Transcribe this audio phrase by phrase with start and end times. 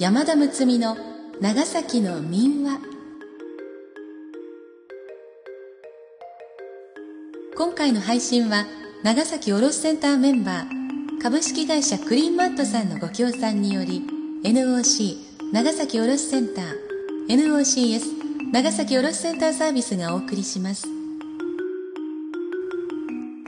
[0.00, 0.96] 山田睦美の
[1.40, 2.78] 長崎の民話。
[7.56, 8.64] 今回の配信は
[9.02, 14.04] 長崎卸センターメンバー株式会社クリーンマットさんのご協賛により
[14.44, 15.16] NOC
[15.52, 16.88] 長崎卸センター。
[17.30, 20.86] NOCS 長崎卸センターサービスがお送りします。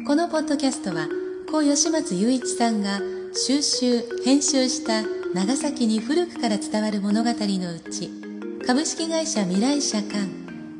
[0.05, 1.06] このポッドキャストは
[1.48, 2.98] 故吉松雄一さんが
[3.33, 8.11] 収集編集した長崎に古くから伝わる物語のうち
[8.66, 10.27] 株式会社未来社館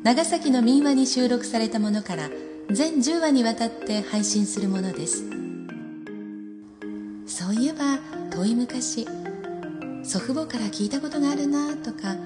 [0.03, 2.29] 長崎の民話に収録されたものから
[2.69, 5.23] 全10話にわたって配信するものです。
[7.25, 9.07] そういえば遠い昔
[10.03, 12.17] 祖父母から聞いたことがあるなとか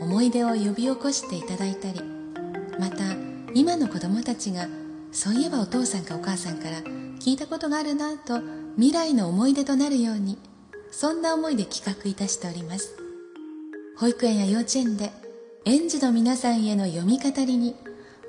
[0.00, 2.02] 思い出を呼び起こしていただいたり
[2.78, 3.04] また
[3.54, 4.68] 今の子供たちが
[5.12, 6.82] そういえばお父さんかお母さんから
[7.20, 8.40] 聞いたことがあるなと
[8.76, 10.36] 未来の思い出となるように
[10.90, 12.96] そんな思いで企画いたしております。
[13.96, 15.12] 保育園や幼稚園で
[15.64, 17.76] 園児の皆さんへの読み語りに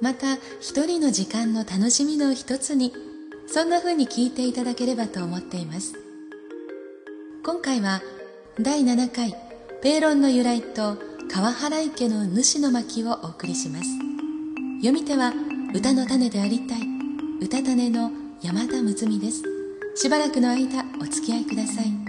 [0.02, 2.92] また一人の時間の楽しみの一つに
[3.48, 5.94] そんな風に聞いていただければと思っています。
[7.44, 8.02] 今回は
[8.60, 9.36] 第7回
[9.82, 10.98] ペーロンの由来と
[11.32, 13.90] 川原池の主の巻をお送りします。
[14.82, 15.34] 読み手は
[15.74, 16.80] 歌の種でありたい
[17.42, 19.44] 歌種の山田睦美です。
[19.96, 22.01] しばらくの間お付き合いください。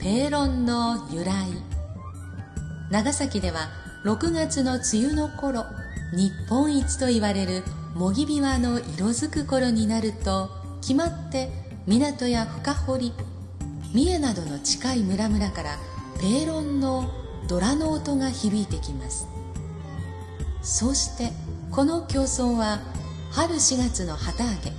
[0.00, 1.34] ペーロンの由来。
[2.90, 3.68] 長崎では
[4.06, 5.66] 6月の梅雨の頃
[6.14, 7.62] 日本一と言われる
[7.94, 10.48] もぎびわの色づく頃になると
[10.80, 11.50] 決まって
[11.86, 13.12] 港や深堀
[13.92, 15.76] 三重などの近い村々から
[16.18, 17.10] ペーロンの
[17.46, 19.28] ドラの音が響いてきます。
[20.62, 21.30] そうして
[21.70, 22.80] この競争は
[23.30, 24.72] 春4月の旗揚げ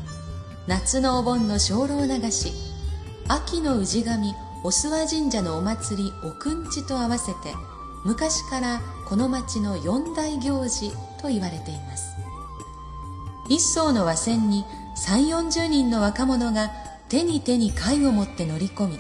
[0.66, 2.54] 夏のお盆の精霊流し
[3.28, 4.34] 秋の氏神
[4.64, 7.54] お諏訪神社のお祭りおくんちと合わせて
[8.04, 10.92] 昔からこの町の四大行事
[11.22, 12.16] と言われています。
[13.50, 14.64] 一層の和船に
[14.98, 16.72] 3 4 0人の若者が
[17.10, 19.00] 手に手に貝を持って乗り込み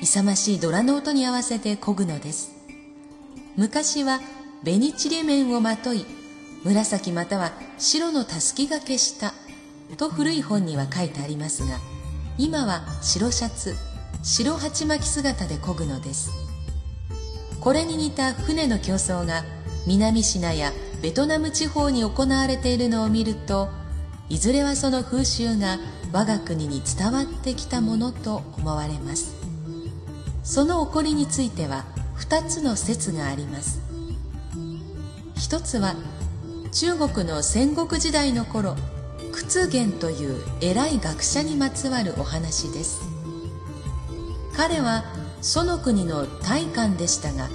[0.00, 2.52] 勇ましいドラの音に合わせて漕ぐのです。
[3.56, 4.20] 昔は
[4.64, 6.06] 紅ちりめんをまとい
[6.64, 9.34] 紫または白のたすきがけした
[9.96, 11.78] と古い本には書いてありますが
[12.38, 13.74] 今は白シャツ
[14.22, 16.30] 白鉢巻き姿で漕ぐのです。
[17.60, 19.44] これに似た船の競争が
[19.86, 23.68] 南シナやベトナム地方に行われているのを見ると
[24.28, 25.78] いずれはその風習が
[26.12, 29.34] 我が国に伝わってきたものと思われます。
[30.42, 31.84] その起こりについては
[32.18, 33.80] 2つの説があります。
[35.36, 35.94] 一つは
[36.72, 38.74] 中国の戦国時代の頃
[39.32, 43.11] 屈原という偉い学者にまつわるお話です。
[44.56, 45.04] 彼は
[45.40, 47.48] その国の大官でしたが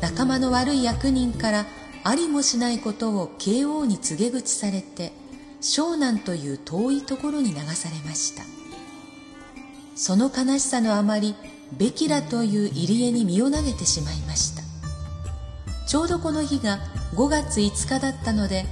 [0.00, 1.66] 仲間の悪い役人から
[2.04, 5.12] ありもしないことを慶応に告げ口されて
[5.60, 8.44] 湘南という遠いところに流されました。
[9.96, 11.34] その悲しさのあまり
[11.76, 14.62] ベキラという入り江に身を投げてしまいました。
[15.88, 16.78] ちょうどこの日が
[17.14, 18.64] 5月5日だったので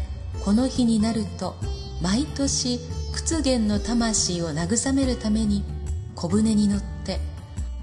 [0.44, 1.56] この日になると
[2.00, 2.78] 毎年
[3.12, 5.64] 屈原の魂を慰めるために
[6.14, 6.95] 小舟に乗って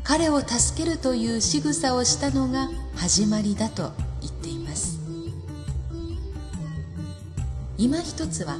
[0.03, 4.99] 彼を助けるという仕草をしたのが始まりだと言っています。
[7.77, 8.57] 今一つは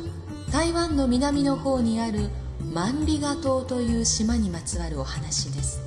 [0.52, 2.30] 台湾の南の方にある
[2.74, 5.82] 万里ガ島という島にまつわるお話です。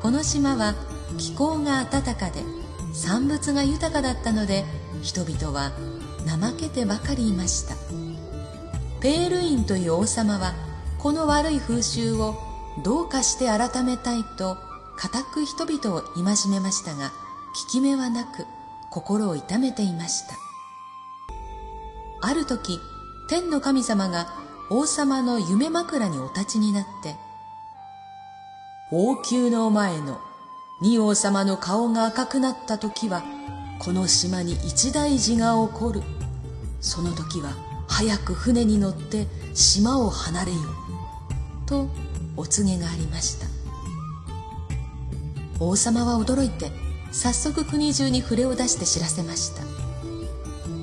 [0.00, 0.74] この島は
[1.18, 2.42] 気候が暖かで
[2.94, 4.64] 産物が豊かだったので
[5.02, 5.72] 人々は
[6.26, 7.74] 怠けてばかりいました。
[9.00, 10.54] ペールインという王様は
[10.98, 12.49] この悪い風習を
[12.82, 14.56] どうかして改めたいと
[14.96, 17.14] 固く人々を戒めましたが効
[17.70, 18.46] き目はなく
[18.90, 20.36] 心を痛めていました。
[22.22, 22.80] ある時
[23.28, 24.28] 天の神様が
[24.70, 27.16] 王様の夢枕にお立ちになって
[28.92, 30.20] 王宮の前の
[30.82, 33.22] 仁王様の顔が赤くなった時は
[33.78, 36.02] この島に一大事が起こる。
[36.80, 37.52] その時は
[37.88, 40.58] 早く船に乗って島を離れよ」
[41.66, 41.88] と
[42.40, 43.46] お告げがありました。
[45.58, 46.72] 王様は驚いて
[47.12, 49.62] 早速国中に触れを出して知らせました。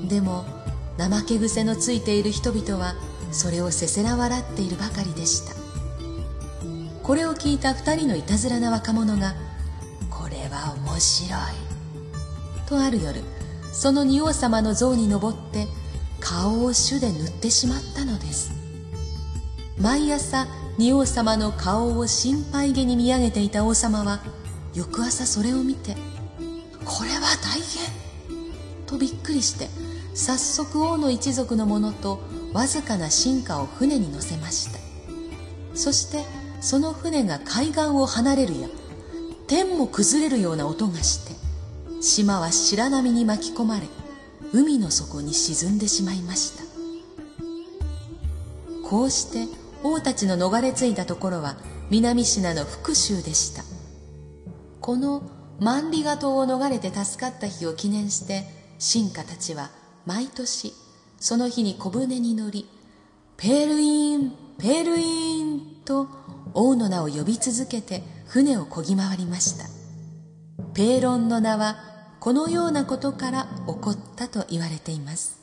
[0.08, 0.46] でも
[0.98, 2.96] 怠け癖のついている人々は
[3.32, 5.56] それをせせら笑っているばかりでした。
[7.02, 9.34] これを聞いた二人のいたずらな若者が
[10.12, 11.32] 「これは面白い」
[12.68, 13.24] とある夜
[13.74, 15.68] その仁王様の像に登って
[16.20, 18.52] 顔を朱で塗ってしまったのです。
[19.80, 24.20] 毎朝仁王様の顔を心配げに見上げていた王様は
[24.76, 25.98] 翌朝それを見て
[26.86, 27.92] 「これは大変!」
[28.86, 29.70] とびっくりして
[30.14, 32.20] 早速王の一族の者と
[32.54, 34.80] わずかな進化を船に乗せました
[35.74, 36.24] そして
[36.62, 38.68] その船が海岸を離れるや
[39.48, 41.34] 天も崩れるような音がして
[42.02, 43.88] 島は白波に巻き込まれ
[44.54, 46.64] 海の底に沈んでしまいました
[48.88, 51.58] こうして王たちの逃れ着いたところは
[51.90, 53.64] 南シナの復讐でした。
[54.82, 55.24] この
[55.60, 58.44] マンリガ島を逃れて助かった日を記念して
[58.80, 59.70] 進化たちは
[60.06, 60.74] 毎年
[61.20, 62.70] その日に小舟に乗り
[63.38, 66.08] ペールインペールインと
[66.54, 69.66] 王の名を呼び続けて船を漕ぎ回りました。
[70.74, 71.78] ペーロンの名は
[72.20, 75.37] このようなことから起こったと言われています。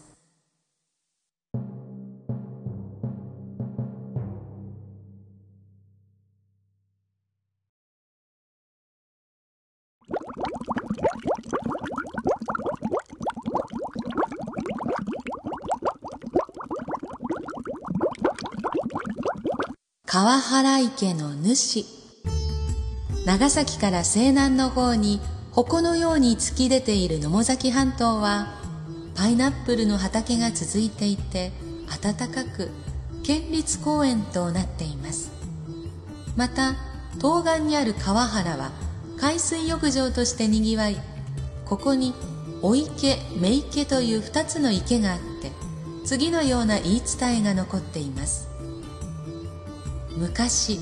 [20.14, 21.84] 川原池の主。
[23.26, 25.20] 長崎から西南の方に
[25.50, 28.55] 矛のように突き出ている野母崎半島は
[29.16, 31.50] パイナップルの畑が続いていて
[32.00, 32.70] 暖かく
[33.25, 35.32] 県立公園となっています。
[36.37, 36.75] また
[37.16, 38.70] 東岸にある川原は
[39.19, 40.96] 海水浴場としてにぎわい
[41.64, 42.14] ここに
[42.62, 45.50] お池目池という2つの池があって
[46.05, 48.53] 次のような言い伝えが残っています。
[50.16, 50.78] 昔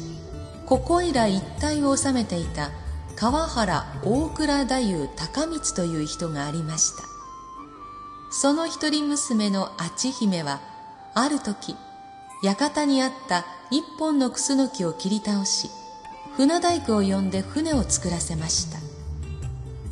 [0.66, 2.70] ここいら一帯を治めていた
[3.16, 7.04] 川原大倉太夫高光という人がありました。
[8.30, 10.60] その一人娘のあち姫は
[11.14, 11.76] ある時
[12.42, 15.68] 館にあった一本のクスノキを切り倒し
[16.36, 18.78] 船大工を呼んで船を作らせました。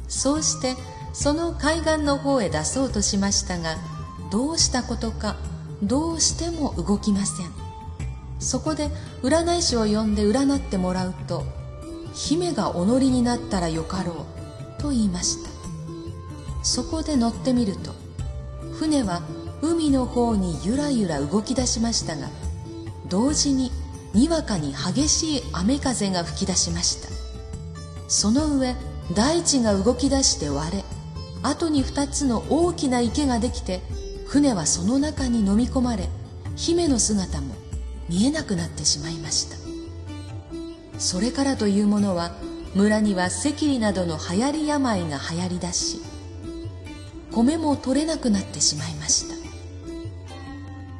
[0.09, 0.75] そうして
[1.13, 3.77] その海岸の方へ出そうとしましたが
[4.31, 5.37] どうしたことか
[5.83, 7.60] どうしても動きません。
[8.41, 8.89] そこで
[9.23, 11.45] 占い師を呼んで占ってもらうと
[12.13, 14.27] 姫がお乗りになったらよかろ
[14.79, 15.51] うと言いました。
[16.63, 17.93] そこで乗ってみると
[18.73, 19.23] 船は
[19.63, 22.29] 海の方にゆらゆら動き出しましたが
[23.09, 23.71] 同時に
[24.13, 27.09] にわかに激しい雨風が吹き出しました。
[28.09, 28.75] その上
[29.15, 30.85] 大地が動き出して割れ
[31.43, 33.81] 後に二つの大きな池ができて
[34.27, 36.09] 船はその中に飲み込まれ
[36.57, 37.55] 姫の姿も
[38.11, 39.57] 見えなくなってしまいました。
[40.99, 42.33] それからというものは
[42.75, 46.01] 村には赤痢などの流行り病が流行りだし
[47.31, 49.37] 米も取れなくなってしまいました。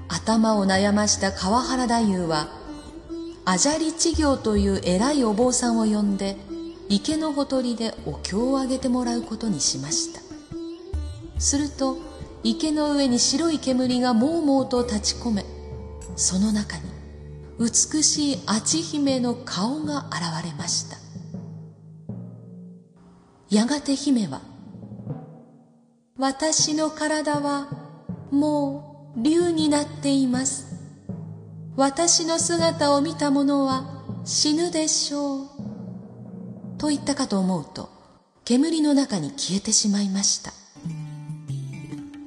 [0.09, 2.49] 頭を悩ました川原太夫は
[3.45, 6.37] あじゃり治療という偉いお坊さんを呼んで
[6.89, 10.21] 池のほとりでお経をあげてもらうことにしました。
[11.41, 11.99] すると
[12.45, 15.45] 池の上に白い煙がもうもうと立ち込め
[16.17, 17.00] その中に
[17.61, 20.97] 美しいち姫の顔が現れました。
[23.51, 24.41] やがて姫は
[26.17, 27.69] 「私の体は
[28.31, 30.69] もう竜になっています。
[31.77, 33.85] 私の姿を見た者は
[34.25, 35.49] 死ぬでしょう」
[36.79, 37.91] と言ったかと思うと
[38.47, 40.55] 煙の中に消えてしまいました。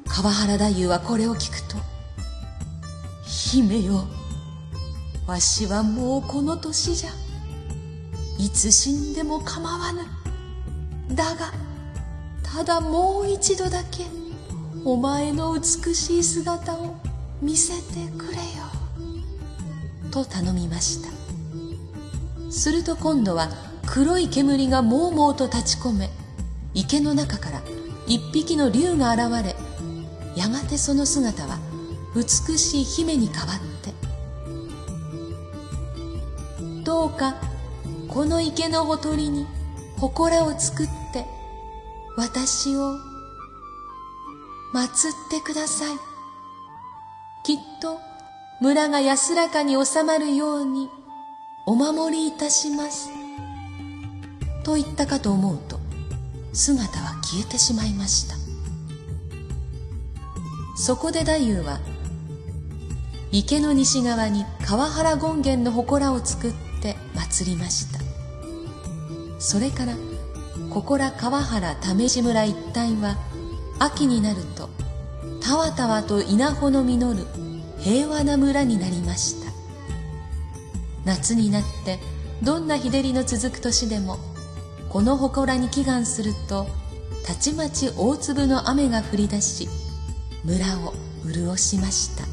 [0.05, 1.77] 川原太夫はこれを聞くと
[3.25, 4.05] 「姫よ
[5.25, 7.09] わしはもうこの年じゃ。
[8.37, 10.01] いつ死んでも構わぬ。
[11.15, 11.53] だが、
[12.43, 14.05] ただもう一度だけ、
[14.83, 16.97] お前の美しい姿を
[17.41, 18.43] 見せてくれよ。
[20.11, 21.09] と頼みました。
[22.51, 23.49] すると今度は
[23.85, 26.09] 黒い煙がもうもうと立ち込め、
[26.73, 27.61] 池の中から
[28.07, 29.55] 一匹の竜が現れ、
[30.35, 31.59] やがてその姿は
[32.13, 33.72] 美しい姫に変わった。
[36.93, 37.33] どうか
[38.07, 39.47] この池のほとりに
[39.99, 41.25] 祠を作って
[42.15, 42.99] 私を
[44.75, 45.97] 祀ってください。
[47.43, 47.97] きっと
[48.61, 50.87] 村が安らかに収まるように
[51.65, 53.09] お守りいたします
[54.63, 55.79] と言ったかと思うと
[56.53, 58.35] 姿は消えてしまいました
[60.77, 61.79] そこで太夫は
[63.31, 67.99] 池の西側に川原権現の祠を作ってて祀りました。
[69.39, 69.95] それから
[70.69, 73.17] ここら川原為地村一帯は
[73.79, 74.69] 秋になると
[75.41, 77.25] たわたわと稲穂の実る
[77.79, 79.51] 平和な村になりました。
[81.05, 81.99] 夏になって
[82.41, 84.17] どんな日照りの続く年でも
[84.89, 86.67] この祠に祈願すると
[87.25, 89.67] たちまち大粒の雨が降り出し
[90.43, 90.93] 村を
[91.25, 92.32] 潤しました。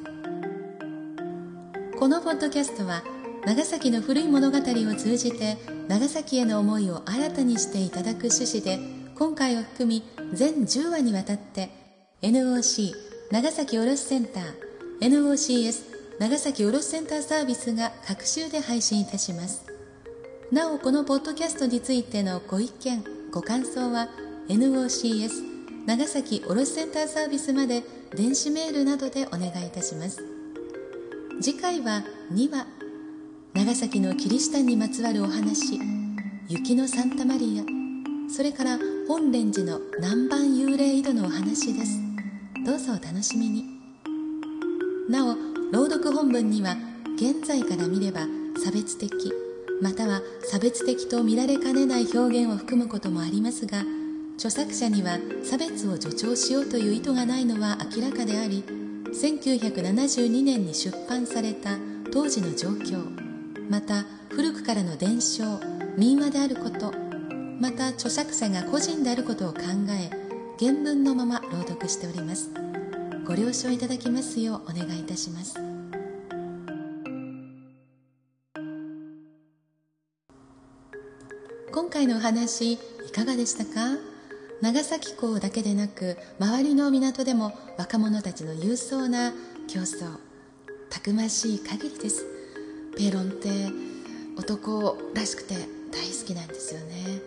[2.00, 3.04] このポッドキャストは
[3.46, 8.80] 長崎の古い物語を通じて長崎への思いを新たにしていただく趣旨で
[9.16, 10.04] 今回を含み
[10.34, 11.70] 全10話にわたって
[12.22, 12.92] NOC
[13.32, 14.44] 長崎卸センター
[15.02, 15.84] NOCS
[16.20, 19.66] 長崎卸センターサービスが各週で配信いたします。
[20.52, 24.10] なおこのポッドキャストについてのご意見ご感想は
[24.50, 25.30] NOCS
[25.86, 30.22] 長崎卸センターサービスまで電子メールなどでお願いいたします。
[31.42, 32.04] 次回は
[32.34, 32.68] 2話
[33.54, 35.80] 長崎のキリシタンにまつわるお話
[36.48, 37.64] 雪のサンタマリア
[38.32, 38.78] それから
[39.08, 42.00] 本蓮寺の南蛮幽霊井戸のお話です。
[42.64, 43.66] どうぞお楽しみに。
[45.10, 45.36] なお
[45.72, 46.76] 朗読本文には
[47.16, 48.28] 現在から見れば
[48.64, 49.34] 差別的
[49.82, 53.84] または差別的と見られかねない表現を含むこともありますが
[54.36, 58.64] 著作者には差別を助長しようという意図がないのは明らかであり
[59.08, 61.78] 1972年に出版された
[62.12, 63.29] 当時の状況。
[63.70, 65.44] また古くからの伝承
[65.96, 66.92] 民話であること
[67.60, 69.60] また著作者が個人であることを考
[69.90, 70.10] え
[70.60, 72.50] 原文のまま朗読しております。
[73.26, 75.54] ご了承いただきますようお願いいたします。
[81.72, 82.78] 今回のお話い
[83.14, 83.98] かがでしたか？
[84.62, 89.32] 長崎港だけでなく周りの港でも若者たちの勇壮な
[89.68, 90.18] 競争
[90.90, 92.26] たくましい限りです。
[93.00, 93.48] ペロンって
[94.38, 97.22] 男らしくて大好きなんですよね。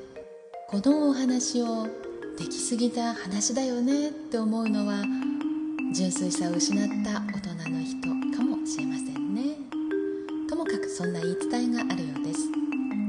[0.69, 1.87] このお話を
[2.39, 5.03] できすぎた話だよねって思うのは
[5.95, 9.57] 純粋さを失った大人の人かもしれませんね。
[10.47, 12.41] ともかくそんな言い伝えがあるようです。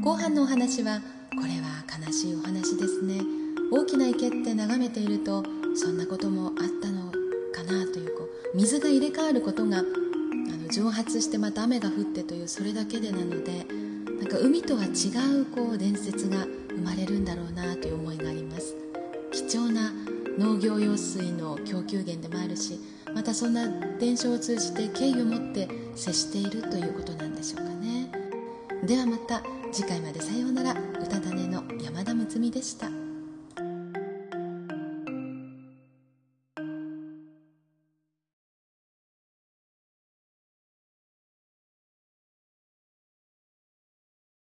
[0.01, 1.01] 後半のお話は
[1.31, 3.19] これは悲しいお話ですね。
[3.73, 5.43] 大きな池って眺めていると
[5.75, 7.11] そんなこともあったの
[7.51, 9.83] かなというこう水が入れ替わることが
[10.73, 13.63] 蒸発してまた雨が降ってというそれだけでなので
[14.19, 14.87] なんか海とは違
[15.41, 18.75] うこう伝説が生まれるんだろうなという思いがあります。
[19.31, 19.91] 貴重な
[20.39, 22.79] 農業用水の供給源でもあるし
[23.13, 23.67] またそんな
[23.99, 28.11] 伝承を通じて敬意を持って接しているということなんでしょうかね。
[28.83, 30.93] ではまた次回までさようなら。
[31.03, 33.02] 歌種の山田睦美でした。